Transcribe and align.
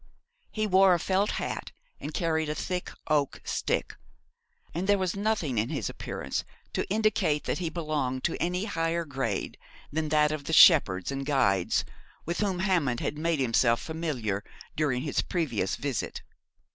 He 0.49 0.65
wore 0.65 0.95
a 0.95 0.99
felt 0.99 1.33
hat, 1.33 1.71
and 1.99 2.11
carried 2.11 2.49
a 2.49 2.55
thick 2.55 2.89
oak 3.07 3.39
stick, 3.43 3.95
and 4.73 4.87
there 4.87 4.97
was 4.97 5.15
nothing 5.15 5.59
in 5.59 5.69
his 5.69 5.91
appearance 5.91 6.43
to 6.73 6.89
indicate 6.89 7.43
that 7.43 7.59
he 7.59 7.69
belonged 7.69 8.23
to 8.23 8.35
any 8.41 8.65
higher 8.65 9.05
grade 9.05 9.59
than 9.91 10.09
that 10.09 10.31
of 10.31 10.45
the 10.45 10.53
shepherds 10.53 11.11
and 11.11 11.23
guides 11.27 11.85
with 12.25 12.39
whom 12.39 12.57
Hammond 12.61 12.99
had 12.99 13.19
made 13.19 13.39
himself 13.39 13.79
familiar 13.79 14.43
during 14.75 15.03
his 15.03 15.21
previous 15.21 15.75
visit. 15.75 16.23